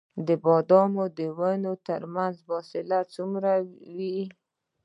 [0.27, 3.51] د بادامو د ونو ترمنځ فاصله څومره
[3.95, 4.17] وي؟